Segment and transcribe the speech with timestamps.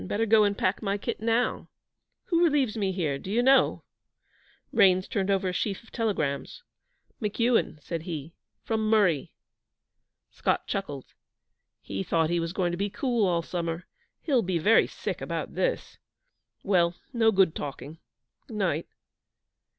[0.07, 1.67] Better go and pack my kit now.
[2.29, 3.83] Who relieves me here do you know?'
[4.71, 6.63] Raines turned over a sheaf of telegrams.
[7.21, 8.33] 'McEuan,' said he,
[8.63, 9.29] 'from Murree.'
[10.31, 11.05] Scott chuckled.
[11.83, 13.85] 'He thought he was going to be cool all summer.
[14.23, 15.99] He'll be very sick about this.
[16.63, 17.99] Well, no good talking.
[18.49, 18.87] Night.'